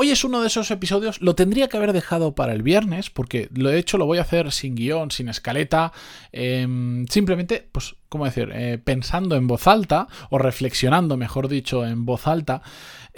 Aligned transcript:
Hoy 0.00 0.12
es 0.12 0.22
uno 0.22 0.40
de 0.40 0.46
esos 0.46 0.70
episodios, 0.70 1.20
lo 1.20 1.34
tendría 1.34 1.66
que 1.66 1.76
haber 1.76 1.92
dejado 1.92 2.36
para 2.36 2.52
el 2.52 2.62
viernes, 2.62 3.10
porque 3.10 3.48
lo 3.52 3.68
he 3.68 3.78
hecho, 3.78 3.98
lo 3.98 4.06
voy 4.06 4.18
a 4.18 4.20
hacer 4.20 4.52
sin 4.52 4.76
guion, 4.76 5.10
sin 5.10 5.28
escaleta, 5.28 5.92
em, 6.30 7.04
simplemente, 7.08 7.68
pues, 7.72 7.96
¿cómo 8.08 8.24
decir?, 8.24 8.50
eh, 8.52 8.78
pensando 8.82 9.36
en 9.36 9.46
voz 9.46 9.66
alta, 9.66 10.08
o 10.30 10.38
reflexionando, 10.38 11.16
mejor 11.16 11.48
dicho, 11.48 11.86
en 11.86 12.04
voz 12.04 12.26
alta, 12.26 12.62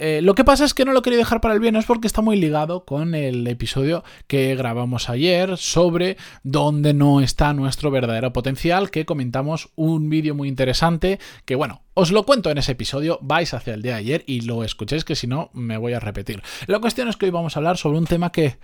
eh, 0.03 0.23
lo 0.23 0.35
que 0.35 0.45
pasa 0.45 0.65
es 0.65 0.73
que 0.73 0.87
no 0.87 0.93
lo 0.93 1.03
quería 1.03 1.19
dejar 1.19 1.43
para 1.43 1.53
el 1.53 1.61
viernes 1.61 1.85
porque 1.85 2.07
está 2.07 2.23
muy 2.23 2.37
ligado 2.37 2.87
con 2.87 3.15
el 3.15 3.47
episodio 3.47 4.03
que 4.27 4.55
grabamos 4.55 5.11
ayer 5.11 5.59
sobre 5.59 6.17
dónde 6.43 6.95
no 6.95 7.21
está 7.21 7.53
nuestro 7.53 7.91
verdadero 7.91 8.33
potencial, 8.33 8.91
que 8.91 9.05
comentamos 9.05 9.69
un 9.77 10.09
vídeo 10.09 10.34
muy 10.34 10.48
interesante 10.48 11.19
que 11.45 11.55
bueno, 11.55 11.83
os 11.93 12.12
lo 12.12 12.25
cuento 12.25 12.51
en 12.51 12.57
ese 12.57 12.73
episodio, 12.73 13.19
vais 13.20 13.53
hacia 13.53 13.75
el 13.75 13.83
día 13.83 13.93
de 13.93 13.98
ayer 13.98 14.25
y 14.27 14.41
lo 14.41 14.65
escuchéis 14.65 15.05
que 15.05 15.17
si 15.17 15.27
no 15.27 15.51
me 15.53 15.77
voy 15.77 15.93
a 15.93 16.01
repetir. 16.01 16.43
La 16.67 16.79
cuestión 16.79 17.09
es 17.09 17.19
que 17.19 17.27
hoy 17.27 17.31
vamos 17.31 17.55
a 17.55 17.59
hablar 17.59 17.77
sobre 17.77 17.98
un 17.98 18.07
tema 18.07 18.33
que 18.33 18.59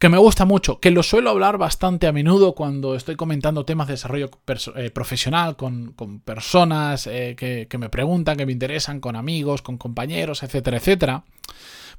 que 0.00 0.08
me 0.08 0.16
gusta 0.16 0.46
mucho, 0.46 0.80
que 0.80 0.90
lo 0.90 1.02
suelo 1.02 1.28
hablar 1.28 1.58
bastante 1.58 2.06
a 2.06 2.12
menudo 2.12 2.54
cuando 2.54 2.94
estoy 2.94 3.16
comentando 3.16 3.66
temas 3.66 3.86
de 3.86 3.92
desarrollo 3.92 4.30
eh, 4.76 4.90
profesional 4.90 5.49
con, 5.56 5.94
personas 6.24 7.06
eh, 7.06 7.36
que, 7.36 7.78
me 7.78 7.88
preguntan, 7.88 8.36
que 8.36 8.46
me 8.46 8.52
interesan, 8.52 9.00
con 9.00 9.16
amigos, 9.16 9.62
con 9.62 9.78
compañeros, 9.78 10.42
etcétera, 10.42 10.78
etcétera. 10.78 11.24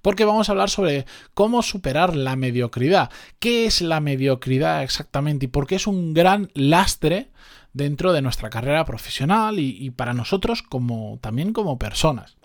Porque 0.01 0.25
vamos 0.25 0.49
a 0.49 0.53
hablar 0.53 0.69
sobre 0.69 1.05
cómo 1.33 1.61
superar 1.61 2.15
la 2.15 2.35
mediocridad. 2.35 3.11
¿Qué 3.39 3.65
es 3.65 3.81
la 3.81 3.99
mediocridad 3.99 4.83
exactamente? 4.83 5.45
Y 5.45 5.49
por 5.49 5.67
qué 5.67 5.75
es 5.75 5.85
un 5.87 6.13
gran 6.13 6.49
lastre 6.53 7.29
dentro 7.73 8.11
de 8.11 8.21
nuestra 8.21 8.49
carrera 8.49 8.83
profesional 8.85 9.59
y, 9.59 9.77
y 9.79 9.91
para 9.91 10.13
nosotros 10.13 10.63
como 10.63 11.19
también 11.21 11.53
como 11.53 11.77
personas. 11.77 12.37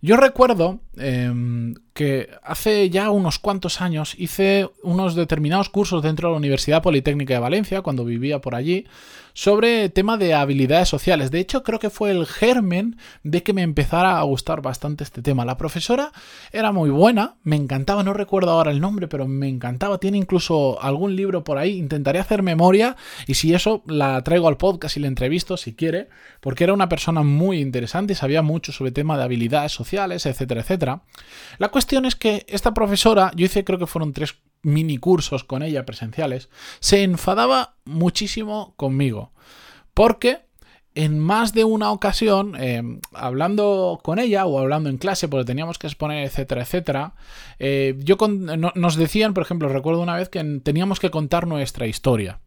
Yo 0.00 0.16
recuerdo 0.16 0.80
em, 0.96 1.74
que 1.94 2.30
hace 2.42 2.88
ya 2.90 3.10
unos 3.10 3.38
cuantos 3.38 3.80
años 3.80 4.14
hice 4.18 4.68
unos 4.82 5.14
determinados 5.14 5.68
cursos 5.68 6.02
dentro 6.02 6.28
de 6.28 6.32
la 6.32 6.38
Universidad 6.38 6.82
Politécnica 6.82 7.34
de 7.34 7.40
Valencia, 7.40 7.82
cuando 7.82 8.04
vivía 8.04 8.40
por 8.40 8.54
allí, 8.54 8.86
sobre 9.34 9.88
tema 9.88 10.16
de 10.16 10.34
habilidades 10.34 10.88
sociales. 10.88 11.30
De 11.30 11.40
hecho, 11.40 11.62
creo 11.62 11.78
que 11.78 11.90
fue 11.90 12.10
el 12.10 12.26
germen 12.26 12.96
de 13.22 13.42
que 13.42 13.52
me 13.52 13.62
empezara 13.62 14.18
a 14.18 14.22
gustar 14.22 14.62
bastante 14.62 15.04
este 15.04 15.22
tema. 15.22 15.44
La 15.44 15.56
profesora 15.56 16.12
era 16.52 16.72
muy 16.72 16.90
buena, 16.90 17.36
me 17.42 17.56
encantaba, 17.56 18.02
no 18.02 18.12
recuerdo 18.12 18.50
ahora 18.50 18.70
el 18.70 18.80
nombre, 18.80 19.08
pero 19.08 19.26
me 19.26 19.48
encantaba. 19.48 19.98
Tiene 19.98 20.18
incluso 20.18 20.82
algún 20.82 21.16
libro 21.16 21.44
por 21.44 21.58
ahí. 21.58 21.78
Intentaré 21.78 22.18
hacer 22.18 22.42
memoria 22.42 22.96
y 23.26 23.34
si 23.34 23.54
eso 23.54 23.82
la 23.86 24.22
traigo 24.22 24.48
al 24.48 24.56
podcast 24.56 24.96
y 24.96 25.00
le 25.00 25.08
entrevisto 25.08 25.56
si 25.56 25.74
quiere, 25.74 26.08
porque 26.40 26.64
era 26.64 26.74
una 26.74 26.88
persona 26.88 27.22
muy 27.22 27.58
interesante 27.58 28.12
y 28.12 28.16
sabía 28.16 28.42
mucho 28.42 28.72
sobre 28.72 28.92
tema 28.92 29.16
de 29.16 29.24
habilidades 29.24 29.72
sociales, 29.72 30.26
etcétera, 30.26 30.60
etcétera. 30.60 30.81
La 31.58 31.68
cuestión 31.68 32.04
es 32.04 32.16
que 32.16 32.44
esta 32.48 32.74
profesora, 32.74 33.30
yo 33.34 33.46
hice 33.46 33.64
creo 33.64 33.78
que 33.78 33.86
fueron 33.86 34.12
tres 34.12 34.36
mini 34.62 34.98
cursos 34.98 35.44
con 35.44 35.62
ella 35.62 35.84
presenciales, 35.84 36.48
se 36.80 37.02
enfadaba 37.02 37.74
muchísimo 37.84 38.74
conmigo. 38.76 39.32
Porque 39.94 40.40
en 40.94 41.18
más 41.18 41.52
de 41.54 41.64
una 41.64 41.90
ocasión, 41.90 42.54
em, 42.56 43.00
hablando 43.12 44.00
con 44.02 44.18
ella 44.18 44.44
o 44.44 44.58
hablando 44.58 44.90
en 44.90 44.98
clase, 44.98 45.28
porque 45.28 45.46
teníamos 45.46 45.78
que 45.78 45.86
exponer, 45.86 46.24
etcétera, 46.24 46.62
etcétera, 46.62 47.14
eh, 47.58 47.98
yo 47.98 48.16
nos 48.74 48.96
decían, 48.96 49.34
por 49.34 49.42
ejemplo, 49.42 49.68
recuerdo 49.68 50.02
una 50.02 50.16
vez 50.16 50.28
que 50.28 50.42
teníamos 50.62 51.00
que 51.00 51.10
contar 51.10 51.46
nuestra 51.46 51.86
historia 51.86 52.40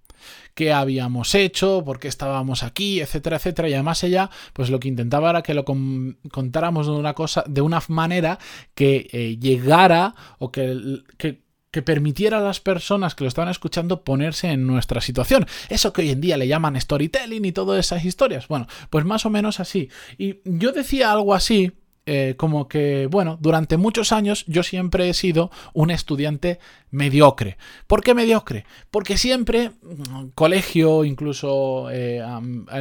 qué 0.54 0.74
habíamos 0.74 1.36
hecho, 1.36 1.84
por 1.86 2.00
qué 2.00 2.08
estábamos 2.08 2.64
aquí, 2.64 3.02
etcétera, 3.02 3.38
etcétera. 3.38 3.70
Y 3.70 3.74
además 3.74 4.04
ella, 4.04 4.30
pues 4.54 4.70
lo 4.70 4.80
que 4.80 4.88
intentaba 4.88 5.30
era 5.30 5.42
que 5.42 5.54
lo 5.54 5.66
contáramos 5.66 6.88
de 6.88 6.94
una 6.94 7.14
cosa, 7.14 7.44
de 7.48 7.62
una 7.62 7.82
manera 7.88 8.40
que 8.74 9.08
eh, 9.12 9.38
llegara 9.38 10.16
o 10.40 10.52
que, 10.52 11.04
que 11.18 11.46
que 11.76 11.82
permitiera 11.82 12.38
a 12.38 12.42
las 12.42 12.62
personas 12.62 13.16
que 13.16 13.26
lo 13.26 13.28
estaban 13.28 13.52
escuchando 13.52 14.06
ponerse 14.06 14.50
en 14.50 14.66
nuestra 14.66 15.02
situación. 15.02 15.46
Eso 15.68 15.92
que 15.92 16.04
hoy 16.04 16.12
en 16.12 16.22
día 16.22 16.38
le 16.38 16.48
llaman 16.48 16.80
storytelling 16.80 17.44
y 17.44 17.52
todas 17.52 17.86
esas 17.86 18.06
historias. 18.06 18.48
Bueno, 18.48 18.66
pues 18.90 19.04
más 19.04 19.26
o 19.26 19.30
menos 19.30 19.60
así. 19.60 19.90
Y 20.18 20.40
yo 20.46 20.72
decía 20.72 21.12
algo 21.12 21.34
así, 21.34 21.74
eh, 22.08 22.36
como 22.38 22.68
que, 22.68 23.08
bueno, 23.08 23.38
durante 23.42 23.78
muchos 23.78 24.12
años 24.12 24.46
yo 24.48 24.62
siempre 24.62 25.10
he 25.10 25.14
sido 25.16 25.50
un 25.74 25.90
estudiante 25.90 26.60
mediocre. 26.92 27.58
¿Por 27.88 28.04
qué 28.04 28.14
mediocre? 28.14 28.66
Porque 28.92 29.18
siempre, 29.18 29.72
mm, 29.82 30.28
colegio, 30.36 31.04
incluso 31.04 31.88
eh, 31.92 32.24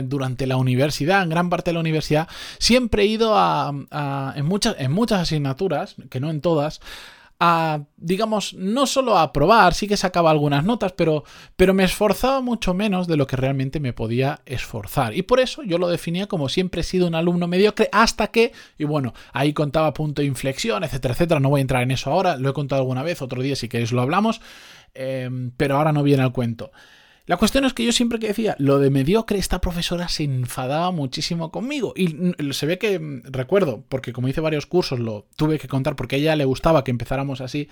durante 0.04 0.46
la 0.46 0.58
universidad, 0.58 1.22
en 1.22 1.30
gran 1.30 1.48
parte 1.48 1.70
de 1.70 1.74
la 1.74 1.80
universidad, 1.80 2.28
siempre 2.58 3.04
he 3.04 3.06
ido 3.06 3.34
en, 4.36 4.44
muchas, 4.44 4.76
en 4.78 4.92
muchas 4.92 5.22
asignaturas, 5.22 5.96
que 6.10 6.20
no 6.20 6.30
en 6.30 6.42
todas, 6.42 6.80
a, 7.40 7.84
digamos, 7.96 8.54
no 8.54 8.86
solo 8.86 9.18
a 9.18 9.32
probar, 9.32 9.74
sí 9.74 9.88
que 9.88 9.96
sacaba 9.96 10.30
algunas 10.30 10.64
notas, 10.64 10.92
pero, 10.92 11.24
pero 11.56 11.74
me 11.74 11.84
esforzaba 11.84 12.40
mucho 12.40 12.74
menos 12.74 13.06
de 13.06 13.16
lo 13.16 13.26
que 13.26 13.36
realmente 13.36 13.80
me 13.80 13.92
podía 13.92 14.40
esforzar. 14.46 15.14
Y 15.14 15.22
por 15.22 15.40
eso 15.40 15.62
yo 15.62 15.78
lo 15.78 15.88
definía 15.88 16.26
como 16.26 16.48
siempre 16.48 16.82
he 16.82 16.84
sido 16.84 17.06
un 17.06 17.14
alumno 17.14 17.48
mediocre 17.48 17.88
hasta 17.92 18.28
que, 18.28 18.52
y 18.78 18.84
bueno, 18.84 19.14
ahí 19.32 19.52
contaba 19.52 19.94
punto 19.94 20.22
de 20.22 20.28
inflexión, 20.28 20.84
etcétera, 20.84 21.14
etcétera. 21.14 21.40
No 21.40 21.50
voy 21.50 21.60
a 21.60 21.62
entrar 21.62 21.82
en 21.82 21.90
eso 21.90 22.10
ahora, 22.10 22.36
lo 22.36 22.50
he 22.50 22.54
contado 22.54 22.82
alguna 22.82 23.02
vez, 23.02 23.20
otro 23.22 23.42
día 23.42 23.56
si 23.56 23.68
queréis 23.68 23.92
lo 23.92 24.02
hablamos, 24.02 24.40
eh, 24.94 25.28
pero 25.56 25.76
ahora 25.76 25.92
no 25.92 26.02
viene 26.02 26.22
al 26.22 26.32
cuento. 26.32 26.70
La 27.26 27.38
cuestión 27.38 27.64
es 27.64 27.72
que 27.72 27.84
yo 27.84 27.92
siempre 27.92 28.18
que 28.18 28.28
decía 28.28 28.54
lo 28.58 28.78
de 28.78 28.90
mediocre, 28.90 29.38
esta 29.38 29.60
profesora 29.60 30.08
se 30.08 30.24
enfadaba 30.24 30.90
muchísimo 30.90 31.50
conmigo. 31.50 31.94
Y 31.96 32.14
se 32.52 32.66
ve 32.66 32.78
que, 32.78 32.98
mm, 32.98 33.22
recuerdo, 33.24 33.82
porque 33.88 34.12
como 34.12 34.28
hice 34.28 34.42
varios 34.42 34.66
cursos, 34.66 34.98
lo 34.98 35.26
tuve 35.36 35.58
que 35.58 35.68
contar 35.68 35.96
porque 35.96 36.16
a 36.16 36.18
ella 36.18 36.36
le 36.36 36.44
gustaba 36.44 36.84
que 36.84 36.90
empezáramos 36.90 37.40
así, 37.40 37.68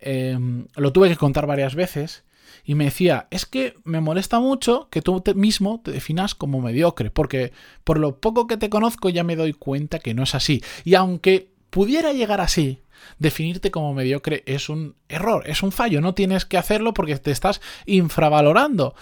em, 0.00 0.66
lo 0.76 0.92
tuve 0.92 1.10
que 1.10 1.16
contar 1.16 1.46
varias 1.46 1.74
veces. 1.74 2.24
Y 2.64 2.74
me 2.74 2.84
decía, 2.84 3.28
es 3.30 3.44
que 3.44 3.74
me 3.84 4.00
molesta 4.00 4.40
mucho 4.40 4.88
que 4.90 5.02
tú 5.02 5.22
mismo 5.34 5.82
te 5.84 5.90
definas 5.92 6.34
como 6.34 6.62
mediocre, 6.62 7.10
porque 7.10 7.52
por 7.84 7.98
lo 7.98 8.18
poco 8.18 8.46
que 8.46 8.56
te 8.56 8.70
conozco 8.70 9.10
ya 9.10 9.24
me 9.24 9.36
doy 9.36 9.52
cuenta 9.52 9.98
que 9.98 10.14
no 10.14 10.22
es 10.22 10.34
así. 10.34 10.62
Y 10.84 10.94
aunque 10.94 11.50
pudiera 11.76 12.14
llegar 12.14 12.40
así, 12.40 12.80
definirte 13.18 13.70
como 13.70 13.92
mediocre 13.92 14.42
es 14.46 14.70
un 14.70 14.96
error, 15.10 15.42
es 15.46 15.62
un 15.62 15.72
fallo, 15.72 16.00
no 16.00 16.14
tienes 16.14 16.46
que 16.46 16.56
hacerlo 16.56 16.94
porque 16.94 17.18
te 17.18 17.30
estás 17.30 17.60
infravalorando. 17.84 18.94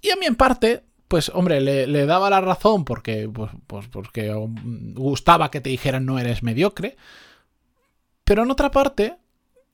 Y 0.00 0.10
a 0.10 0.14
mí 0.14 0.26
en 0.26 0.36
parte, 0.36 0.84
pues 1.08 1.32
hombre, 1.34 1.60
le, 1.60 2.06
daba 2.06 2.30
la 2.30 2.40
razón 2.40 2.84
porque, 2.84 3.28
pues, 3.28 3.50
pues, 3.66 3.88
porque 3.88 4.32
gustaba 4.94 5.50
que 5.50 5.60
te 5.60 5.70
dijeran 5.70 6.06
no 6.06 6.20
eres 6.20 6.44
mediocre, 6.44 6.96
pero 8.22 8.44
en 8.44 8.52
otra 8.52 8.70
parte, 8.70 9.16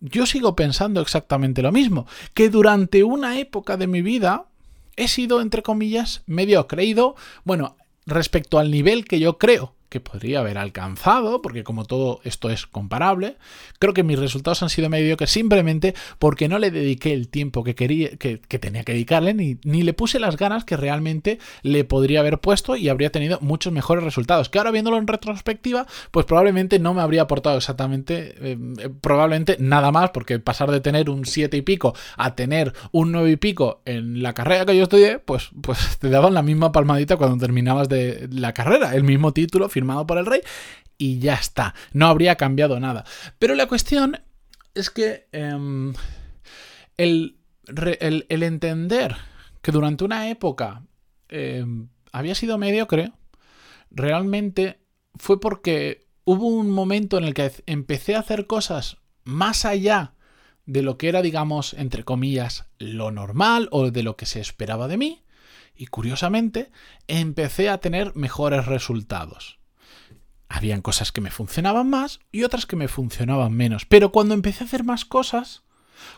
yo 0.01 0.25
sigo 0.25 0.57
pensando 0.57 1.03
exactamente 1.03 1.61
lo 1.61 1.73
mismo, 1.73 2.07
que 2.33 2.49
durante 2.49 3.05
una 3.05 3.39
época 3.39 3.77
de 3.77 3.87
mi 3.87 4.01
vida 4.01 4.47
he 4.97 5.09
sido, 5.09 5.43
entre 5.43 5.63
comillas, 5.63 6.23
medio 6.25 6.67
creído, 6.69 7.17
bueno, 7.45 7.77
respecto 8.07 8.59
al 8.59 8.71
nivel 8.71 9.05
que 9.05 9.21
yo 9.21 9.37
creo 9.37 9.76
que 9.89 10.01
podría 10.01 10.41
haber 10.41 10.59
alcanzado, 10.59 11.43
porque 11.43 11.65
como 11.65 11.85
todo 11.85 12.21
esto 12.25 12.51
es 12.51 12.67
comparable, 12.67 13.37
creo 13.79 13.95
que 13.95 14.03
mis 14.03 14.19
resultados 14.19 14.63
han 14.63 14.71
sido 14.71 14.89
mediocres 14.89 15.31
simplemente 15.31 15.95
porque 16.19 16.49
no 16.49 16.59
le 16.59 16.71
dediqué 16.71 17.13
el 17.13 17.29
tiempo 17.29 17.65
que 17.65 17.75
quería, 17.75 18.11
que, 18.17 18.39
tenía 18.39 18.85
que 18.85 18.93
dedicarle, 18.93 19.35
ni, 19.35 19.59
ni, 19.65 19.83
le 19.83 19.93
puse 19.93 20.19
las 20.19 20.37
ganas 20.37 20.65
que 20.65 20.77
realmente 20.77 21.39
le 21.63 21.85
podría 21.85 22.21
haber 22.21 22.39
puesto 22.39 22.77
y 22.77 22.89
habría 22.89 23.11
tenido 23.11 23.39
muchos 23.41 23.73
mejores 23.73 24.05
resultados. 24.05 24.49
Que 24.49 24.59
ahora 24.59 24.71
viéndolo 24.71 24.99
en 24.99 25.07
retrospectiva, 25.07 25.87
pues 26.11 26.27
probablemente 26.27 26.79
no 26.79 26.95
me 26.95 27.03
habría 27.03 27.23
aportado 27.23 27.57
exactamente, 27.57 28.35
eh, 28.41 28.59
probablemente 29.01 29.57
nada 29.61 29.93
más, 29.93 30.11
porque 30.11 30.39
pasar 30.39 30.71
de 30.71 30.81
tener 30.81 31.11
un 31.11 31.25
7 31.25 31.57
y 31.57 31.63
pico 31.63 31.95
a 32.17 32.35
tener 32.35 32.73
un 32.93 33.13
9 33.13 33.31
y 33.31 33.37
pico 33.37 33.83
en 33.85 34.23
la 34.23 34.35
carrera 34.35 34.67
que 34.67 34.77
yo 34.77 34.85
estudié, 34.85 35.19
pues, 35.19 35.51
pues 35.61 35.99
te 35.99 36.09
daban 36.09 36.35
la 36.35 36.43
misma 36.43 36.73
palmadita 36.73 37.17
cuando 37.17 37.39
terminabas 37.39 37.89
de 37.89 38.29
la 38.33 38.53
carrera, 38.53 38.95
el 38.95 39.05
mismo 39.05 39.33
título 39.33 39.69
firmado 39.77 40.07
por 40.07 40.17
el 40.17 40.25
rey 40.25 40.41
y 40.97 41.19
ya 41.19 41.35
está. 41.35 41.75
No 41.93 42.07
habría 42.07 42.37
cambiado 42.37 42.81
nada. 42.81 43.05
Pero 43.39 43.55
la 43.55 43.69
cuestión 43.69 44.19
es 44.75 44.89
que 44.89 45.29
em, 45.33 45.93
el, 46.97 47.37
entender 48.31 49.17
que 49.61 49.73
durante 49.73 50.05
una 50.05 50.31
época 50.31 50.83
em, 51.29 51.89
había 52.11 52.35
sido 52.35 52.57
mediocre, 52.57 53.13
realmente 53.91 54.81
fue 55.17 55.39
porque 55.41 56.07
hubo 56.25 56.47
un 56.47 56.71
momento 56.71 57.19
en 57.19 57.25
el 57.25 57.35
que 57.35 57.53
empecé 57.67 58.17
a 58.17 58.21
hacer 58.21 58.47
cosas 58.47 58.97
más 59.25 59.67
allá 59.67 60.15
de 60.65 60.81
lo 60.81 60.97
que 60.97 61.11
era, 61.11 61.21
digamos, 61.21 61.75
entre 61.75 62.03
comillas, 62.03 62.65
lo 62.79 63.11
normal 63.11 63.69
o 63.73 63.91
de 63.91 64.03
lo 64.03 64.17
que 64.17 64.25
se 64.25 64.41
esperaba 64.41 64.89
de 64.89 64.97
mí. 64.97 65.23
Y 65.75 65.89
curiosamente, 65.89 66.71
empecé 67.09 67.69
a 67.69 67.77
tener 67.79 68.17
mejores 68.17 68.65
resultados. 68.65 69.59
Habían 70.49 70.83
cosas 70.83 71.13
que 71.13 71.21
me 71.21 71.31
funcionaban 71.31 71.91
más 71.91 72.21
y 72.31 72.45
otras 72.45 72.67
que 72.67 72.77
me 72.77 72.89
funcionaban 72.89 73.53
menos. 73.53 73.85
Pero 73.85 74.13
cuando 74.13 74.35
empecé 74.35 74.65
a 74.65 74.67
hacer 74.67 74.85
más 74.85 75.05
cosas, 75.05 75.63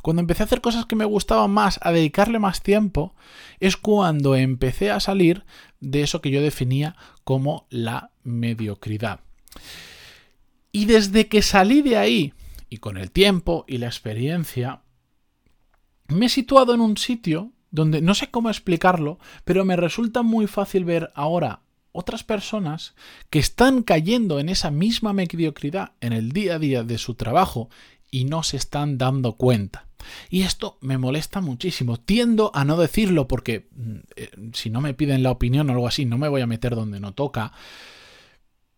cuando 0.03 0.21
empecé 0.21 0.43
a 0.43 0.47
hacer 0.47 0.61
cosas 0.61 0.87
que 0.87 0.97
me 0.97 1.05
gustaban 1.05 1.51
más, 1.51 1.79
a 1.83 1.93
dedicarle 1.93 2.39
más 2.39 2.63
tiempo, 2.63 3.15
es 3.61 3.77
cuando 3.77 4.37
empecé 4.37 4.91
a 4.91 5.01
salir 5.01 5.45
de 5.81 6.03
eso 6.03 6.21
que 6.21 6.31
yo 6.31 6.43
definía 6.43 6.97
como 7.25 7.67
la 7.71 8.11
mediocridad. 8.23 9.21
Y 10.73 10.85
desde 10.87 11.29
que 11.29 11.43
salí 11.43 11.83
de 11.83 11.97
ahí, 11.97 12.35
y 12.69 12.79
con 12.79 12.97
el 12.99 13.11
tiempo 13.11 13.65
y 13.67 13.79
la 13.79 13.87
experiencia, 13.87 14.83
me 16.09 16.27
he 16.27 16.29
situado 16.29 16.75
en 16.75 16.81
un 16.81 16.97
sitio 16.97 17.53
donde 17.71 18.01
no 18.01 18.15
sé 18.15 18.31
cómo 18.31 18.49
explicarlo, 18.49 19.19
pero 19.45 19.65
me 19.65 19.77
resulta 19.77 20.23
muy 20.23 20.47
fácil 20.47 20.85
ver 20.85 21.11
ahora 21.15 21.63
otras 21.99 22.25
personas 22.25 22.95
que 23.29 23.39
están 23.39 23.83
cayendo 23.83 24.39
en 24.39 24.49
esa 24.49 24.71
misma 24.71 25.13
mediocridad 25.13 25.93
en 26.01 26.13
el 26.13 26.33
día 26.33 26.55
a 26.55 26.59
día 26.59 26.83
de 26.85 26.97
su 26.97 27.15
trabajo 27.15 27.69
y 28.11 28.25
no 28.25 28.43
se 28.43 28.57
están 28.57 28.99
dando 28.99 29.35
cuenta. 29.35 29.87
Y 30.31 30.43
esto 30.43 30.79
me 30.81 30.97
molesta 30.97 31.41
muchísimo. 31.41 31.99
Tiendo 31.99 32.51
a 32.55 32.65
no 32.65 32.77
decirlo 32.77 33.29
porque 33.29 33.69
mm, 33.75 33.97
eh, 34.17 34.31
si 34.53 34.71
no 34.71 34.81
me 34.81 34.95
piden 34.95 35.23
la 35.23 35.33
opinión 35.33 35.69
o 35.69 35.73
algo 35.73 35.89
así, 35.89 36.05
no 36.05 36.19
me 36.19 36.29
voy 36.29 36.41
a 36.41 36.47
meter 36.47 36.75
donde 36.75 37.01
no 37.01 37.13
toca. 37.13 37.53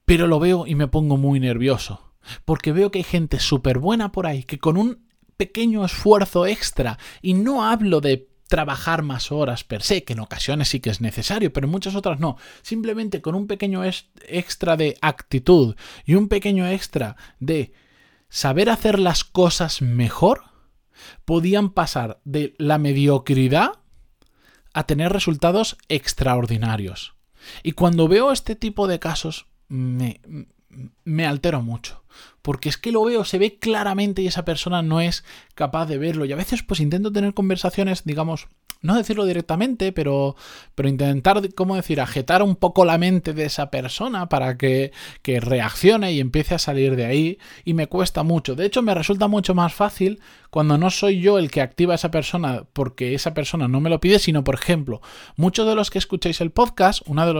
Pero 0.04 0.26
lo 0.26 0.40
veo 0.40 0.66
y 0.66 0.74
me 0.74 0.88
pongo 0.88 1.16
muy 1.16 1.38
nervioso. 1.40 2.14
Porque 2.44 2.72
veo 2.72 2.90
que 2.90 2.98
hay 2.98 3.04
gente 3.04 3.38
súper 3.38 3.78
buena 3.78 4.12
por 4.12 4.26
ahí 4.26 4.44
que 4.44 4.58
con 4.58 4.76
un 4.76 5.10
pequeño 5.36 5.86
esfuerzo 5.86 6.44
extra, 6.44 6.98
y 7.22 7.32
no 7.32 7.64
hablo 7.64 8.02
de 8.02 8.29
trabajar 8.50 9.02
más 9.02 9.30
horas 9.30 9.62
per 9.62 9.82
se, 9.82 10.02
que 10.02 10.14
en 10.14 10.18
ocasiones 10.18 10.68
sí 10.68 10.80
que 10.80 10.90
es 10.90 11.00
necesario, 11.00 11.52
pero 11.52 11.66
en 11.66 11.70
muchas 11.70 11.94
otras 11.94 12.18
no. 12.18 12.36
Simplemente 12.62 13.22
con 13.22 13.36
un 13.36 13.46
pequeño 13.46 13.82
extra 13.84 14.76
de 14.76 14.98
actitud 15.00 15.76
y 16.04 16.16
un 16.16 16.26
pequeño 16.26 16.66
extra 16.66 17.16
de 17.38 17.72
saber 18.28 18.68
hacer 18.68 18.98
las 18.98 19.22
cosas 19.22 19.82
mejor, 19.82 20.42
podían 21.24 21.70
pasar 21.70 22.20
de 22.24 22.56
la 22.58 22.78
mediocridad 22.78 23.78
a 24.74 24.82
tener 24.82 25.12
resultados 25.12 25.78
extraordinarios. 25.88 27.14
Y 27.62 27.72
cuando 27.72 28.08
veo 28.08 28.32
este 28.32 28.56
tipo 28.56 28.88
de 28.88 28.98
casos, 28.98 29.46
me, 29.68 30.20
me 31.04 31.24
altero 31.24 31.62
mucho. 31.62 32.02
Porque 32.42 32.68
es 32.68 32.76
que 32.76 32.92
lo 32.92 33.04
veo, 33.04 33.24
se 33.24 33.38
ve 33.38 33.58
claramente 33.58 34.22
y 34.22 34.26
esa 34.26 34.44
persona 34.44 34.82
no 34.82 35.00
es 35.00 35.24
capaz 35.54 35.86
de 35.86 35.98
verlo. 35.98 36.24
Y 36.24 36.32
a 36.32 36.36
veces 36.36 36.62
pues 36.62 36.80
intento 36.80 37.12
tener 37.12 37.34
conversaciones, 37.34 38.04
digamos, 38.04 38.48
no 38.82 38.96
decirlo 38.96 39.26
directamente, 39.26 39.92
pero, 39.92 40.36
pero 40.74 40.88
intentar, 40.88 41.52
¿cómo 41.54 41.76
decir?, 41.76 42.00
ajetar 42.00 42.42
un 42.42 42.56
poco 42.56 42.84
la 42.84 42.98
mente 42.98 43.34
de 43.34 43.44
esa 43.44 43.70
persona 43.70 44.28
para 44.28 44.56
que, 44.56 44.92
que 45.22 45.40
reaccione 45.40 46.12
y 46.12 46.20
empiece 46.20 46.54
a 46.54 46.58
salir 46.58 46.96
de 46.96 47.04
ahí. 47.04 47.38
Y 47.64 47.74
me 47.74 47.88
cuesta 47.88 48.22
mucho. 48.22 48.54
De 48.54 48.64
hecho, 48.66 48.82
me 48.82 48.94
resulta 48.94 49.28
mucho 49.28 49.54
más 49.54 49.74
fácil 49.74 50.20
cuando 50.50 50.78
no 50.78 50.90
soy 50.90 51.20
yo 51.20 51.38
el 51.38 51.50
que 51.50 51.60
activa 51.60 51.94
a 51.94 51.96
esa 51.96 52.10
persona 52.10 52.64
porque 52.72 53.14
esa 53.14 53.34
persona 53.34 53.68
no 53.68 53.80
me 53.80 53.90
lo 53.90 54.00
pide, 54.00 54.18
sino, 54.18 54.44
por 54.44 54.56
ejemplo, 54.56 55.00
muchos 55.36 55.66
de 55.66 55.74
los 55.74 55.90
que 55.90 55.98
escucháis 55.98 56.40
el 56.40 56.50
podcast, 56.50 57.02
uno 57.06 57.26
de 57.26 57.34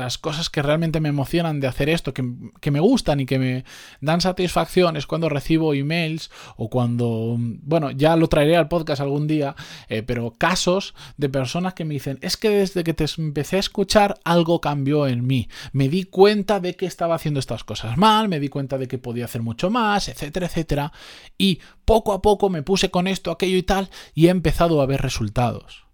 las 0.00 0.18
cosas 0.18 0.50
que 0.50 0.60
realmente 0.60 1.00
me 1.00 1.08
emocionan 1.08 1.60
de 1.60 1.66
hacer 1.66 1.88
esto, 1.88 2.12
que, 2.12 2.22
me 2.70 2.80
gustan 2.80 3.20
y 3.20 3.26
que 3.26 3.38
me 3.38 3.64
dan 4.00 4.20
satisfacción 4.20 4.96
es 4.96 5.06
cuando 5.06 5.28
recibo 5.28 5.72
emails 5.72 6.30
o 6.56 6.68
cuando, 6.68 7.36
bueno, 7.38 7.90
ya 7.90 8.16
lo 8.16 8.28
traeré 8.28 8.56
al 8.56 8.68
podcast 8.68 9.00
algún 9.00 9.26
día, 9.26 9.54
eh, 9.88 10.02
pero 10.02 10.32
casos 10.32 10.94
de 11.16 11.28
personas 11.28 11.74
que 11.74 11.84
me 11.84 11.94
dicen, 11.94 12.18
es 12.22 12.36
que 12.36 12.50
desde 12.50 12.84
que 12.84 12.92
te 12.92 13.06
empecé 13.16 13.56
a 13.56 13.60
escuchar 13.60 14.20
algo 14.24 14.60
cambió 14.60 15.06
en 15.06 15.26
mí, 15.26 15.48
me 15.72 15.88
di 15.88 16.04
cuenta 16.04 16.60
de 16.60 16.74
que 16.74 16.86
estaba 16.86 17.14
haciendo 17.14 17.40
estas 17.40 17.64
cosas 17.64 17.96
mal, 17.96 18.28
me 18.28 18.40
di 18.40 18.48
cuenta 18.48 18.78
de 18.78 18.88
que 18.88 18.98
podía 18.98 19.24
hacer 19.24 19.42
mucho 19.42 19.70
más, 19.70 20.08
etcétera, 20.08 20.46
etcétera, 20.46 20.92
y 21.38 21.60
poco 21.92 22.14
a 22.14 22.22
poco 22.22 22.48
me 22.48 22.62
puse 22.62 22.90
con 22.90 23.06
esto, 23.06 23.30
aquello 23.30 23.58
y 23.58 23.62
tal, 23.62 23.90
y 24.14 24.28
he 24.28 24.30
empezado 24.30 24.80
a 24.80 24.86
ver 24.86 25.02
resultados. 25.02 25.84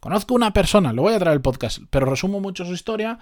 Conozco 0.00 0.34
una 0.34 0.52
persona, 0.52 0.92
lo 0.92 1.02
voy 1.02 1.14
a 1.14 1.20
traer 1.20 1.36
el 1.36 1.40
podcast, 1.40 1.78
pero 1.88 2.04
resumo 2.04 2.40
mucho 2.40 2.64
su 2.64 2.72
historia. 2.72 3.20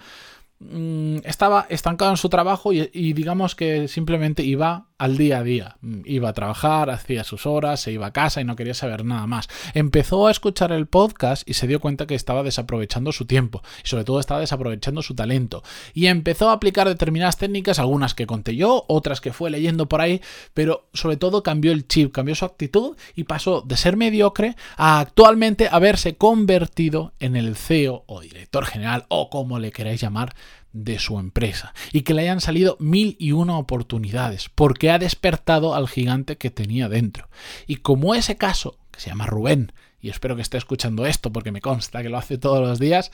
Mm, 0.69 1.17
estaba 1.25 1.65
estancado 1.69 2.11
en 2.11 2.17
su 2.17 2.29
trabajo 2.29 2.71
y, 2.71 3.13
digamos 3.13 3.55
que 3.55 3.87
simplemente 3.87 4.43
iba 4.43 4.87
al 4.97 5.17
día 5.17 5.39
a 5.39 5.43
día. 5.43 5.77
Mm, 5.81 6.01
iba 6.05 6.29
a 6.29 6.33
trabajar, 6.33 6.89
hacía 6.89 7.23
sus 7.23 7.45
horas, 7.45 7.81
se 7.81 7.91
iba 7.91 8.07
a 8.07 8.13
casa 8.13 8.39
y 8.39 8.45
no 8.45 8.55
quería 8.55 8.73
saber 8.73 9.03
nada 9.03 9.27
más. 9.27 9.49
Empezó 9.73 10.27
a 10.27 10.31
escuchar 10.31 10.71
el 10.71 10.87
podcast 10.87 11.47
y 11.49 11.55
se 11.55 11.67
dio 11.67 11.81
cuenta 11.81 12.07
que 12.07 12.15
estaba 12.15 12.43
desaprovechando 12.43 13.11
su 13.11 13.25
tiempo 13.25 13.61
y 13.83 13.87
sobre 13.87 14.05
todo 14.05 14.19
estaba 14.19 14.39
desaprovechando 14.39 15.01
su 15.01 15.15
talento. 15.15 15.63
Y 15.93 16.07
empezó 16.07 16.49
a 16.49 16.53
aplicar 16.53 16.87
determinadas 16.87 17.37
técnicas, 17.37 17.79
algunas 17.79 18.13
que 18.13 18.27
conté 18.27 18.55
yo, 18.55 18.85
otras 18.87 19.19
que 19.19 19.33
fue 19.33 19.49
leyendo 19.49 19.89
por 19.89 20.01
ahí, 20.01 20.21
pero 20.53 20.87
sobre 20.93 21.17
todo 21.17 21.43
cambió 21.43 21.71
el 21.71 21.87
chip, 21.87 22.13
cambió 22.13 22.35
su 22.35 22.45
actitud 22.45 22.95
y 23.15 23.25
pasó 23.25 23.61
de 23.61 23.75
ser 23.75 23.97
mediocre 23.97 24.55
a 24.77 24.99
actualmente 25.01 25.67
haberse 25.69 26.15
convertido 26.15 27.13
en 27.19 27.35
el 27.35 27.55
CEO 27.55 28.03
o 28.07 28.21
director 28.21 28.65
general 28.65 29.05
o 29.09 29.29
como 29.29 29.59
le 29.59 29.71
queráis 29.71 29.99
llamar 29.99 30.33
de 30.73 30.99
su 30.99 31.19
empresa 31.19 31.73
y 31.91 32.01
que 32.01 32.13
le 32.13 32.23
hayan 32.23 32.41
salido 32.41 32.75
mil 32.79 33.15
y 33.19 33.31
una 33.31 33.57
oportunidades 33.57 34.49
porque 34.53 34.91
ha 34.91 34.99
despertado 34.99 35.75
al 35.75 35.87
gigante 35.87 36.37
que 36.37 36.51
tenía 36.51 36.89
dentro. 36.89 37.29
Y 37.67 37.77
como 37.77 38.15
ese 38.15 38.35
caso, 38.35 38.79
que 38.91 38.99
se 38.99 39.09
llama 39.09 39.27
Rubén, 39.27 39.71
y 40.01 40.09
espero 40.09 40.35
que 40.35 40.41
esté 40.41 40.57
escuchando 40.57 41.05
esto 41.05 41.31
porque 41.31 41.51
me 41.51 41.61
consta 41.61 42.01
que 42.01 42.09
lo 42.09 42.17
hace 42.17 42.37
todos 42.37 42.59
los 42.59 42.79
días, 42.79 43.11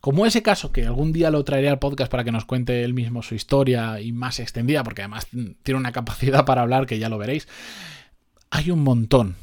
como 0.00 0.26
ese 0.26 0.42
caso, 0.42 0.70
que 0.70 0.84
algún 0.84 1.12
día 1.12 1.30
lo 1.30 1.44
traeré 1.44 1.70
al 1.70 1.78
podcast 1.78 2.10
para 2.10 2.24
que 2.24 2.30
nos 2.30 2.44
cuente 2.44 2.84
él 2.84 2.92
mismo 2.92 3.22
su 3.22 3.34
historia 3.34 4.02
y 4.02 4.12
más 4.12 4.38
extendida, 4.38 4.84
porque 4.84 5.00
además 5.00 5.26
tiene 5.62 5.80
una 5.80 5.92
capacidad 5.92 6.44
para 6.44 6.60
hablar 6.60 6.84
que 6.86 6.98
ya 6.98 7.08
lo 7.08 7.16
veréis, 7.16 7.48
hay 8.50 8.70
un 8.70 8.80
montón. 8.80 9.36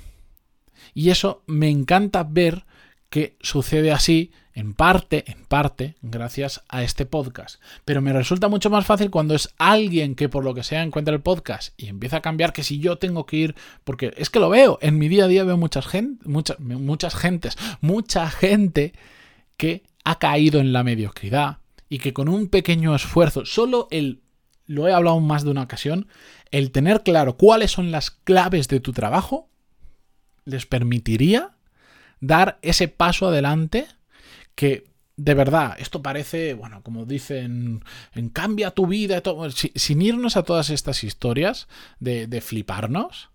Y 0.93 1.09
eso 1.09 1.41
me 1.47 1.69
encanta 1.69 2.23
ver 2.23 2.65
que 3.09 3.35
sucede 3.41 3.91
así 3.91 4.31
en 4.53 4.73
parte, 4.73 5.23
en 5.27 5.45
parte, 5.45 5.95
gracias 6.01 6.61
a 6.67 6.83
este 6.83 7.05
podcast. 7.05 7.61
Pero 7.85 8.01
me 8.01 8.13
resulta 8.13 8.49
mucho 8.49 8.69
más 8.69 8.85
fácil 8.85 9.09
cuando 9.09 9.35
es 9.35 9.53
alguien 9.57 10.15
que 10.15 10.29
por 10.29 10.43
lo 10.43 10.53
que 10.53 10.63
sea 10.63 10.83
encuentra 10.83 11.13
el 11.13 11.21
podcast 11.21 11.73
y 11.77 11.87
empieza 11.87 12.17
a 12.17 12.21
cambiar 12.21 12.53
que 12.53 12.63
si 12.63 12.79
yo 12.79 12.97
tengo 12.97 13.25
que 13.25 13.37
ir, 13.37 13.55
porque 13.83 14.13
es 14.17 14.29
que 14.29 14.39
lo 14.39 14.49
veo, 14.49 14.77
en 14.81 14.97
mi 14.97 15.07
día 15.07 15.25
a 15.25 15.27
día 15.27 15.43
veo 15.43 15.57
muchas 15.57 15.87
gente, 15.87 16.27
muchas, 16.27 17.15
gentes, 17.15 17.57
mucha 17.79 18.29
gente 18.29 18.93
que 19.57 19.83
ha 20.03 20.19
caído 20.19 20.59
en 20.59 20.73
la 20.73 20.83
mediocridad 20.83 21.59
y 21.87 21.99
que 21.99 22.13
con 22.13 22.27
un 22.27 22.47
pequeño 22.47 22.95
esfuerzo, 22.95 23.45
solo 23.45 23.87
el, 23.91 24.21
lo 24.65 24.87
he 24.87 24.93
hablado 24.93 25.19
más 25.19 25.43
de 25.43 25.51
una 25.51 25.63
ocasión, 25.63 26.07
el 26.51 26.71
tener 26.71 27.03
claro 27.03 27.37
cuáles 27.37 27.71
son 27.71 27.91
las 27.91 28.11
claves 28.11 28.67
de 28.67 28.79
tu 28.79 28.91
trabajo, 28.91 29.49
les 30.43 30.65
permitiría 30.65 31.51
dar 32.19 32.59
ese 32.61 32.87
paso 32.87 33.27
adelante 33.27 33.87
que 34.55 34.91
de 35.17 35.33
verdad, 35.35 35.75
esto 35.77 36.01
parece, 36.01 36.55
bueno, 36.55 36.81
como 36.81 37.05
dicen, 37.05 37.83
en 38.13 38.29
cambia 38.29 38.71
tu 38.71 38.87
vida, 38.87 39.21
sin 39.75 40.01
irnos 40.01 40.35
a 40.35 40.43
todas 40.43 40.71
estas 40.71 41.03
historias 41.03 41.67
de, 41.99 42.25
de, 42.25 42.41
fliparnos, 42.41 43.29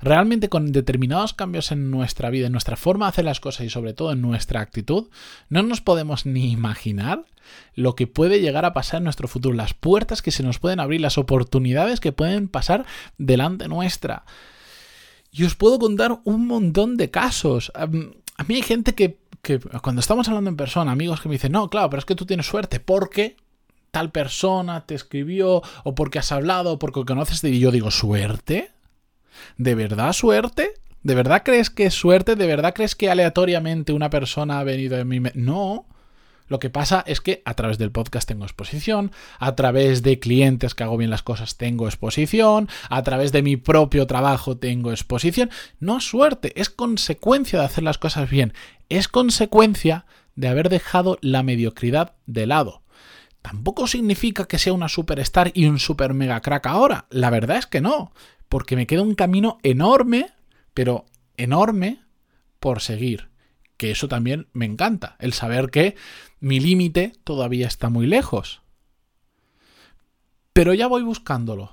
realmente 0.00 0.48
con 0.48 0.72
determinados 0.72 1.34
cambios 1.34 1.72
en 1.72 1.90
nuestra 1.90 2.30
vida, 2.30 2.46
en 2.46 2.52
nuestra 2.52 2.76
forma 2.76 3.06
de 3.06 3.10
hacer 3.10 3.24
las 3.26 3.40
cosas 3.40 3.66
y 3.66 3.70
sobre 3.70 3.92
todo 3.92 4.12
en 4.12 4.22
nuestra 4.22 4.60
actitud, 4.60 5.08
no 5.50 5.62
nos 5.62 5.82
podemos 5.82 6.24
ni 6.24 6.50
imaginar 6.52 7.26
lo 7.74 7.96
que 7.96 8.06
puede 8.06 8.40
llegar 8.40 8.64
a 8.64 8.72
pasar 8.72 8.98
en 8.98 9.04
nuestro 9.04 9.28
futuro, 9.28 9.54
las 9.54 9.74
puertas 9.74 10.22
que 10.22 10.30
se 10.30 10.42
nos 10.42 10.58
pueden 10.58 10.80
abrir, 10.80 11.00
las 11.00 11.18
oportunidades 11.18 12.00
que 12.00 12.12
pueden 12.12 12.48
pasar 12.48 12.86
delante 13.18 13.68
nuestra. 13.68 14.24
Y 15.32 15.44
os 15.44 15.54
puedo 15.54 15.78
contar 15.78 16.20
un 16.24 16.46
montón 16.46 16.96
de 16.96 17.10
casos. 17.10 17.72
A 17.74 17.86
mí 17.86 18.54
hay 18.54 18.62
gente 18.62 18.94
que 18.94 19.20
que 19.42 19.58
cuando 19.58 20.00
estamos 20.00 20.28
hablando 20.28 20.50
en 20.50 20.56
persona, 20.56 20.92
amigos 20.92 21.20
que 21.20 21.28
me 21.28 21.34
dicen, 21.34 21.52
no, 21.52 21.68
claro, 21.68 21.90
pero 21.90 21.98
es 21.98 22.04
que 22.04 22.14
tú 22.14 22.26
tienes 22.26 22.46
suerte 22.46 22.80
porque 22.80 23.36
tal 23.90 24.10
persona 24.10 24.86
te 24.86 24.94
escribió 24.94 25.62
o 25.84 25.94
porque 25.94 26.18
has 26.18 26.32
hablado 26.32 26.72
o 26.72 26.78
porque 26.78 27.04
conoces 27.04 27.42
y 27.44 27.58
yo 27.58 27.70
digo, 27.70 27.90
¿suerte? 27.90 28.70
¿De 29.56 29.74
verdad 29.74 30.12
suerte? 30.12 30.74
¿De 31.02 31.14
verdad 31.14 31.42
crees 31.44 31.70
que 31.70 31.86
es 31.86 31.94
suerte? 31.94 32.36
¿De 32.36 32.46
verdad 32.46 32.74
crees 32.74 32.94
que 32.94 33.10
aleatoriamente 33.10 33.92
una 33.92 34.10
persona 34.10 34.60
ha 34.60 34.64
venido 34.64 34.98
en 34.98 35.08
mi... 35.08 35.20
No. 35.34 35.86
Lo 36.50 36.58
que 36.58 36.68
pasa 36.68 37.04
es 37.06 37.20
que 37.20 37.42
a 37.44 37.54
través 37.54 37.78
del 37.78 37.92
podcast 37.92 38.26
tengo 38.26 38.44
exposición, 38.44 39.12
a 39.38 39.54
través 39.54 40.02
de 40.02 40.18
clientes 40.18 40.74
que 40.74 40.82
hago 40.82 40.96
bien 40.96 41.08
las 41.08 41.22
cosas 41.22 41.56
tengo 41.56 41.86
exposición, 41.86 42.68
a 42.88 43.04
través 43.04 43.30
de 43.30 43.42
mi 43.42 43.56
propio 43.56 44.08
trabajo 44.08 44.56
tengo 44.56 44.90
exposición. 44.90 45.50
No 45.78 45.98
es 45.98 46.04
suerte, 46.08 46.52
es 46.60 46.68
consecuencia 46.68 47.60
de 47.60 47.66
hacer 47.66 47.84
las 47.84 47.98
cosas 47.98 48.28
bien, 48.28 48.52
es 48.88 49.06
consecuencia 49.06 50.06
de 50.34 50.48
haber 50.48 50.70
dejado 50.70 51.18
la 51.22 51.44
mediocridad 51.44 52.16
de 52.26 52.48
lado. 52.48 52.82
Tampoco 53.42 53.86
significa 53.86 54.46
que 54.46 54.58
sea 54.58 54.72
una 54.72 54.88
superstar 54.88 55.52
y 55.54 55.66
un 55.66 55.78
super 55.78 56.14
mega 56.14 56.40
crack 56.40 56.66
ahora, 56.66 57.06
la 57.10 57.30
verdad 57.30 57.58
es 57.58 57.66
que 57.66 57.80
no. 57.80 58.12
porque 58.48 58.74
me 58.74 58.88
queda 58.88 59.02
un 59.02 59.14
camino 59.14 59.58
enorme, 59.62 60.32
pero 60.74 61.06
enorme 61.36 62.00
por 62.58 62.80
seguir. 62.80 63.29
Que 63.80 63.90
eso 63.90 64.08
también 64.08 64.46
me 64.52 64.66
encanta, 64.66 65.16
el 65.20 65.32
saber 65.32 65.70
que 65.70 65.96
mi 66.38 66.60
límite 66.60 67.14
todavía 67.24 67.66
está 67.66 67.88
muy 67.88 68.06
lejos. 68.06 68.60
Pero 70.52 70.74
ya 70.74 70.86
voy 70.86 71.02
buscándolo. 71.02 71.72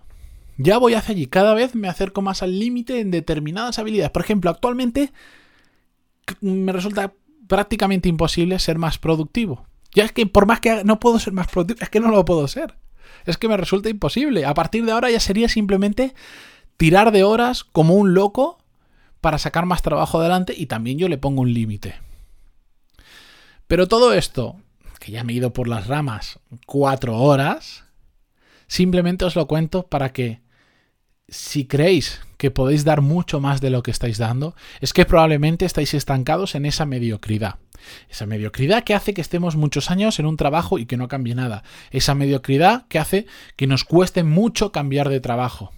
Ya 0.55 0.77
voy 0.77 0.93
hacia 0.93 1.11
allí. 1.11 1.27
Cada 1.27 1.53
vez 1.53 1.75
me 1.75 1.89
acerco 1.89 2.21
más 2.21 2.43
al 2.43 2.59
límite 2.59 3.01
en 3.01 3.11
determinadas 3.11 3.77
habilidades. 3.77 4.11
Por 4.11 4.21
ejemplo, 4.21 4.49
actualmente 4.49 5.11
me 6.39 6.71
resulta 6.71 7.11
prácticamente 7.49 8.07
imposible 8.07 8.57
ser 8.59 8.77
más 8.77 8.97
productivo. 8.97 9.65
Ya 9.93 10.05
es 10.05 10.13
que 10.13 10.25
por 10.25 10.45
más 10.45 10.61
que 10.61 10.85
no 10.85 11.01
puedo 11.01 11.19
ser 11.19 11.33
más 11.33 11.47
productivo, 11.47 11.83
es 11.83 11.89
que 11.89 11.99
no 11.99 12.09
lo 12.09 12.23
puedo 12.23 12.47
ser. 12.47 12.77
Es 13.25 13.35
que 13.35 13.49
me 13.49 13.57
resulta 13.57 13.89
imposible. 13.89 14.45
A 14.45 14.53
partir 14.53 14.85
de 14.85 14.93
ahora 14.93 15.11
ya 15.11 15.19
sería 15.19 15.49
simplemente 15.49 16.15
tirar 16.77 17.11
de 17.11 17.25
horas 17.25 17.65
como 17.65 17.95
un 17.95 18.13
loco 18.13 18.59
para 19.21 19.37
sacar 19.37 19.65
más 19.65 19.81
trabajo 19.81 20.19
adelante 20.19 20.53
y 20.55 20.67
también 20.67 20.97
yo 20.97 21.09
le 21.09 21.17
pongo 21.17 21.41
un 21.41 21.53
límite. 21.53 21.95
Pero 23.67 23.87
todo 23.87 24.13
esto, 24.13 24.55
que 24.99 25.11
ya 25.11 25.23
me 25.23 25.33
he 25.33 25.37
ido 25.37 25.53
por 25.53 25.67
las 25.67 25.87
ramas 25.87 26.39
cuatro 26.65 27.17
horas, 27.17 27.83
simplemente 28.67 29.25
os 29.25 29.35
lo 29.35 29.47
cuento 29.47 29.87
para 29.87 30.13
que 30.13 30.41
si 31.27 31.65
creéis 31.65 32.21
que 32.37 32.51
podéis 32.51 32.85
dar 32.85 33.01
mucho 33.01 33.41
más 33.41 33.59
de 33.59 33.69
lo 33.69 33.83
que 33.83 33.91
estáis 33.91 34.17
dando, 34.17 34.55
es 34.79 34.93
que 34.93 35.05
probablemente 35.05 35.65
estáis 35.65 35.93
estancados 35.93 36.55
en 36.55 36.65
esa 36.65 36.85
mediocridad. 36.85 37.55
Esa 38.09 38.25
mediocridad 38.25 38.83
que 38.83 38.93
hace 38.93 39.13
que 39.13 39.21
estemos 39.21 39.55
muchos 39.55 39.91
años 39.91 40.19
en 40.19 40.25
un 40.25 40.37
trabajo 40.37 40.77
y 40.77 40.85
que 40.85 40.97
no 40.97 41.07
cambie 41.07 41.35
nada. 41.35 41.63
Esa 41.91 42.15
mediocridad 42.15 42.87
que 42.87 42.99
hace 42.99 43.25
que 43.55 43.67
nos 43.67 43.83
cueste 43.83 44.23
mucho 44.23 44.71
cambiar 44.71 45.09
de 45.09 45.19
trabajo. 45.19 45.73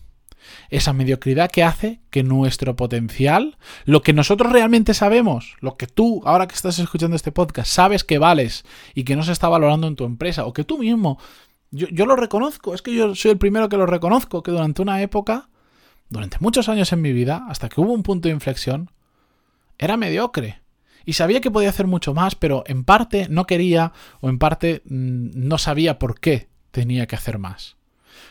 Esa 0.69 0.93
mediocridad 0.93 1.51
que 1.51 1.63
hace 1.63 1.99
que 2.09 2.23
nuestro 2.23 2.75
potencial, 2.75 3.57
lo 3.85 4.01
que 4.01 4.13
nosotros 4.13 4.51
realmente 4.51 4.93
sabemos, 4.93 5.55
lo 5.59 5.77
que 5.77 5.87
tú, 5.87 6.21
ahora 6.25 6.47
que 6.47 6.55
estás 6.55 6.79
escuchando 6.79 7.15
este 7.15 7.31
podcast, 7.31 7.71
sabes 7.71 8.03
que 8.03 8.19
vales 8.19 8.65
y 8.93 9.03
que 9.03 9.15
no 9.15 9.23
se 9.23 9.31
está 9.31 9.49
valorando 9.49 9.87
en 9.87 9.95
tu 9.95 10.05
empresa, 10.05 10.45
o 10.45 10.53
que 10.53 10.63
tú 10.63 10.77
mismo 10.77 11.19
yo, 11.71 11.87
yo, 11.89 12.05
lo 12.05 12.15
reconozco, 12.15 12.73
es 12.73 12.81
que 12.81 12.93
yo 12.93 13.13
soy 13.15 13.31
el 13.31 13.37
primero 13.37 13.69
que 13.69 13.77
lo 13.77 13.85
reconozco, 13.85 14.41
que 14.41 14.51
durante 14.51 14.81
una 14.81 15.01
época, 15.01 15.49
durante 16.09 16.37
muchos 16.39 16.67
años 16.67 16.91
en 16.93 17.01
mi 17.01 17.13
vida, 17.13 17.45
hasta 17.47 17.69
que 17.69 17.79
hubo 17.79 17.93
un 17.93 18.03
punto 18.03 18.27
de 18.27 18.33
inflexión, 18.33 18.91
era 19.77 19.97
mediocre. 19.97 20.61
Y 21.05 21.13
sabía 21.13 21.41
que 21.41 21.51
podía 21.51 21.69
hacer 21.69 21.87
mucho 21.87 22.13
más, 22.13 22.35
pero 22.35 22.63
en 22.67 22.83
parte 22.83 23.27
no 23.29 23.45
quería 23.45 23.93
o 24.19 24.29
en 24.29 24.39
parte 24.39 24.81
mm, 24.85 25.29
no 25.33 25.57
sabía 25.57 25.99
por 25.99 26.19
qué 26.19 26.49
tenía 26.71 27.07
que 27.07 27.15
hacer 27.15 27.37
más. 27.39 27.77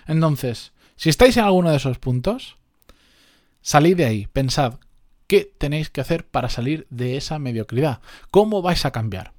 Entonces, 0.07 0.73
si 0.99 1.09
estáis 1.09 1.37
en 1.37 1.45
alguno 1.45 1.71
de 1.71 1.77
esos 1.77 1.99
puntos, 1.99 2.59
salid 3.63 3.97
de 3.97 4.05
ahí, 4.05 4.27
pensad 4.27 4.75
qué 5.29 5.49
tenéis 5.57 5.91
que 5.91 6.01
hacer 6.01 6.27
para 6.27 6.49
salir 6.49 6.89
de 6.91 7.17
esa 7.17 7.39
mediocridad, 7.39 8.01
cómo 8.33 8.63
vais 8.63 8.85
a 8.85 8.91
cambiar. 8.91 9.33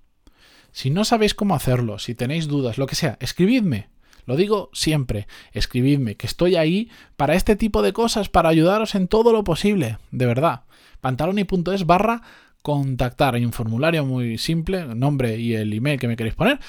Si 0.72 0.90
no 0.90 1.04
sabéis 1.04 1.36
cómo 1.36 1.56
hacerlo, 1.56 2.00
si 2.00 2.16
tenéis 2.16 2.48
dudas, 2.48 2.78
lo 2.78 2.88
que 2.88 2.96
sea, 2.96 3.18
escribidme. 3.20 3.90
Lo 4.26 4.38
digo 4.38 4.70
siempre, 4.72 5.28
escribidme, 5.52 6.16
que 6.16 6.28
estoy 6.28 6.56
ahí 6.56 6.90
para 7.18 7.34
este 7.34 7.58
tipo 7.58 7.82
de 7.82 7.92
cosas, 7.92 8.30
para 8.30 8.48
ayudaros 8.48 8.96
en 8.96 9.10
todo 9.10 9.34
lo 9.34 9.44
posible, 9.44 9.98
de 10.12 10.28
verdad. 10.28 10.62
pantaloni.es 11.02 11.86
barra 11.86 12.22
contactar. 12.62 13.36
Hay 13.36 13.44
un 13.44 13.52
formulario 13.52 14.06
muy 14.06 14.38
simple, 14.38 14.86
nombre 14.96 15.38
y 15.38 15.56
el 15.56 15.74
email 15.74 16.00
que 16.00 16.08
me 16.08 16.16
queréis 16.16 16.36
poner. 16.36 16.60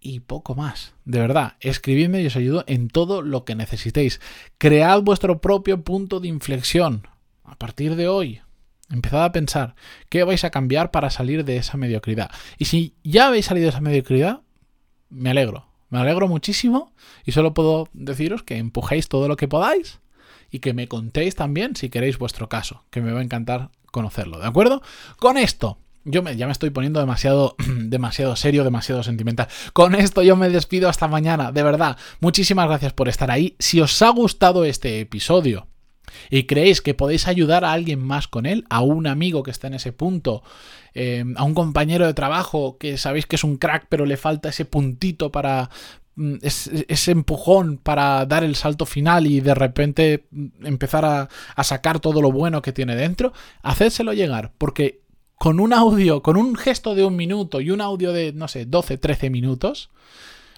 Y 0.00 0.20
poco 0.20 0.54
más. 0.54 0.94
De 1.04 1.20
verdad, 1.20 1.56
escribidme 1.60 2.22
y 2.22 2.26
os 2.26 2.36
ayudo 2.36 2.64
en 2.66 2.88
todo 2.88 3.20
lo 3.22 3.44
que 3.44 3.54
necesitéis. 3.54 4.20
Cread 4.58 5.02
vuestro 5.02 5.40
propio 5.40 5.82
punto 5.82 6.20
de 6.20 6.28
inflexión. 6.28 7.06
A 7.44 7.56
partir 7.56 7.96
de 7.96 8.08
hoy, 8.08 8.40
Empezad 8.90 9.24
a 9.24 9.32
pensar 9.32 9.76
qué 10.08 10.24
vais 10.24 10.42
a 10.42 10.50
cambiar 10.50 10.90
para 10.90 11.10
salir 11.10 11.44
de 11.44 11.56
esa 11.56 11.76
mediocridad. 11.76 12.30
Y 12.58 12.64
si 12.64 12.94
ya 13.04 13.28
habéis 13.28 13.46
salido 13.46 13.66
de 13.66 13.70
esa 13.70 13.80
mediocridad, 13.80 14.40
me 15.08 15.30
alegro. 15.30 15.66
Me 15.90 16.00
alegro 16.00 16.26
muchísimo 16.26 16.92
y 17.24 17.32
solo 17.32 17.54
puedo 17.54 17.88
deciros 17.92 18.42
que 18.42 18.58
empujéis 18.58 19.08
todo 19.08 19.28
lo 19.28 19.36
que 19.36 19.48
podáis 19.48 20.00
y 20.50 20.58
que 20.58 20.74
me 20.74 20.88
contéis 20.88 21.36
también 21.36 21.76
si 21.76 21.88
queréis 21.88 22.18
vuestro 22.18 22.48
caso, 22.48 22.84
que 22.90 23.00
me 23.00 23.12
va 23.12 23.20
a 23.20 23.24
encantar 23.24 23.70
conocerlo, 23.92 24.38
¿de 24.38 24.46
acuerdo? 24.46 24.82
Con 25.18 25.36
esto, 25.36 25.78
yo 26.04 26.22
me, 26.22 26.36
ya 26.36 26.46
me 26.46 26.52
estoy 26.52 26.70
poniendo 26.70 27.00
demasiado, 27.00 27.56
demasiado 27.66 28.36
serio, 28.36 28.64
demasiado 28.64 29.02
sentimental. 29.02 29.48
Con 29.72 29.94
esto 29.94 30.22
yo 30.22 30.36
me 30.36 30.48
despido 30.48 30.88
hasta 30.88 31.08
mañana, 31.08 31.52
de 31.52 31.62
verdad. 31.62 31.96
Muchísimas 32.20 32.68
gracias 32.68 32.92
por 32.92 33.08
estar 33.08 33.30
ahí. 33.30 33.56
Si 33.58 33.80
os 33.80 34.00
ha 34.02 34.10
gustado 34.10 34.64
este 34.64 35.00
episodio, 35.00 35.66
y 36.28 36.44
creéis 36.44 36.80
que 36.80 36.94
podéis 36.94 37.28
ayudar 37.28 37.64
a 37.64 37.72
alguien 37.72 38.00
más 38.00 38.28
con 38.28 38.46
él, 38.46 38.64
a 38.70 38.80
un 38.80 39.06
amigo 39.06 39.42
que 39.42 39.50
está 39.50 39.68
en 39.68 39.74
ese 39.74 39.92
punto, 39.92 40.42
eh, 40.94 41.24
a 41.36 41.44
un 41.44 41.54
compañero 41.54 42.06
de 42.06 42.14
trabajo 42.14 42.78
que 42.78 42.98
sabéis 42.98 43.26
que 43.26 43.36
es 43.36 43.44
un 43.44 43.56
crack 43.56 43.86
pero 43.88 44.06
le 44.06 44.16
falta 44.16 44.48
ese 44.48 44.64
puntito 44.64 45.30
para 45.30 45.70
mm, 46.16 46.36
ese, 46.42 47.10
empujón 47.12 47.78
para 47.78 48.26
dar 48.26 48.42
el 48.42 48.56
salto 48.56 48.86
final 48.86 49.26
y 49.26 49.40
de 49.40 49.54
repente 49.54 50.26
mm, 50.30 50.66
empezar 50.66 51.04
a, 51.04 51.28
a 51.54 51.64
sacar 51.64 52.00
todo 52.00 52.20
lo 52.20 52.32
bueno 52.32 52.62
que 52.62 52.72
tiene 52.72 52.96
dentro, 52.96 53.32
hacédselo 53.62 54.12
llegar, 54.12 54.52
porque 54.58 55.02
con 55.40 55.58
un 55.58 55.72
audio, 55.72 56.22
con 56.22 56.36
un 56.36 56.54
gesto 56.54 56.94
de 56.94 57.02
un 57.02 57.16
minuto 57.16 57.62
y 57.62 57.70
un 57.70 57.80
audio 57.80 58.12
de, 58.12 58.34
no 58.34 58.46
sé, 58.46 58.66
12, 58.66 58.98
13 58.98 59.30
minutos, 59.30 59.88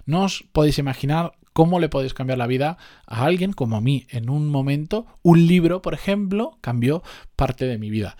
no 0.06 0.24
os 0.24 0.44
podéis 0.50 0.78
imaginar 0.78 1.34
cómo 1.52 1.78
le 1.78 1.88
podéis 1.88 2.14
cambiar 2.14 2.38
la 2.38 2.48
vida 2.48 2.78
a 3.06 3.24
alguien 3.24 3.52
como 3.52 3.76
a 3.76 3.80
mí. 3.80 4.08
En 4.10 4.28
un 4.28 4.48
momento, 4.48 5.06
un 5.22 5.46
libro, 5.46 5.82
por 5.82 5.94
ejemplo, 5.94 6.58
cambió 6.60 7.04
parte 7.36 7.66
de 7.66 7.78
mi 7.78 7.90
vida. 7.90 8.16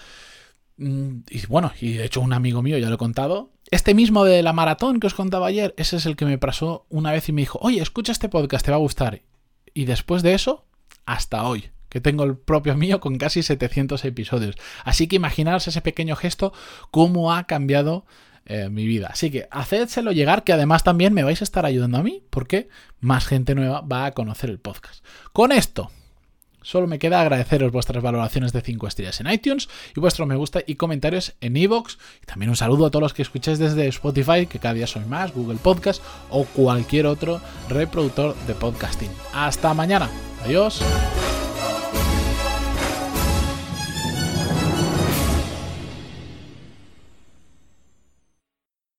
Mm, 0.77 1.23
y 1.31 1.47
bueno, 1.47 1.73
y 1.81 1.95
de 1.95 2.05
hecho 2.05 2.21
un 2.21 2.33
amigo 2.33 2.63
mío, 2.63 2.79
ya 2.79 2.91
lo 2.91 2.95
he 2.95 2.99
contado, 2.99 3.51
este 3.73 3.93
mismo 3.93 4.23
de 4.23 4.45
la 4.45 4.53
maratón 4.53 5.01
que 5.01 5.09
os 5.09 5.15
contaba 5.15 5.49
ayer, 5.49 5.75
ese 5.77 5.97
es 5.97 6.07
el 6.07 6.15
que 6.15 6.27
me 6.27 6.39
pasó 6.39 6.87
una 6.91 7.11
vez 7.11 7.29
y 7.29 7.33
me 7.33 7.43
dijo, 7.43 7.59
oye, 7.61 7.83
escucha 7.83 8.13
este 8.13 8.29
podcast, 8.29 8.65
te 8.65 8.71
va 8.71 8.77
a 8.77 8.81
gustar. 8.81 9.23
Y 9.75 9.87
después 9.87 10.23
de 10.23 10.35
eso, 10.35 10.65
hasta 11.07 11.43
hoy 11.43 11.73
que 11.93 12.01
tengo 12.01 12.25
el 12.25 12.39
propio 12.39 12.75
mío 12.75 13.01
con 13.01 13.19
casi 13.19 13.43
700 13.43 14.03
episodios. 14.07 14.57
Así 14.83 15.09
que 15.09 15.17
imaginaros 15.17 15.69
ese 15.69 15.83
pequeño 15.83 16.17
gesto, 16.17 16.55
cómo 16.91 17.35
ha 17.35 17.45
cambiado 17.45 18.07
eh, 18.47 18.71
mi 18.71 18.87
vida. 18.87 19.09
Así 19.13 19.31
que 19.31 19.47
hacédselo 19.51 20.11
llegar, 20.11 20.43
que 20.43 20.55
además 20.55 20.85
también 20.85 21.13
me 21.13 21.23
vais 21.23 21.43
a 21.43 21.45
estar 21.45 21.67
ayudando 21.67 21.99
a 21.99 22.03
mí, 22.03 22.23
porque 22.31 22.71
más 22.99 23.27
gente 23.27 23.55
nueva 23.55 23.83
va 23.83 24.07
a 24.07 24.13
conocer 24.13 24.49
el 24.49 24.59
podcast. 24.59 25.05
Con 25.35 25.53
esto, 25.53 25.91
Solo 26.63 26.87
me 26.87 27.01
queda 27.01 27.21
agradeceros 27.21 27.73
vuestras 27.73 28.05
valoraciones 28.05 28.53
de 28.53 28.61
5 28.61 28.87
estrellas 28.87 29.21
en 29.21 29.29
iTunes 29.29 29.69
y 29.97 30.01
vuestro 30.01 30.27
me 30.27 30.37
gusta 30.37 30.61
y 30.65 30.77
comentarios 30.77 31.35
en 31.41 31.57
iVoox. 31.57 31.97
y 32.23 32.27
también 32.27 32.51
un 32.51 32.57
saludo 32.57 32.87
a 32.87 32.91
todos 32.91 33.03
los 33.03 33.15
que 33.15 33.23
escucháis 33.23 33.59
desde 33.59 33.89
Spotify, 33.89 34.47
que 34.47 34.61
cada 34.61 34.75
día 34.75 34.87
soy 34.87 35.05
más, 35.07 35.35
Google 35.35 35.59
Podcast 35.61 36.01
o 36.31 36.45
cualquier 36.45 37.07
otro 37.07 37.41
reproductor 37.69 38.37
de 38.47 38.55
podcasting. 38.55 39.11
Hasta 39.33 39.75
mañana. 39.75 40.09
Adiós. 40.45 40.83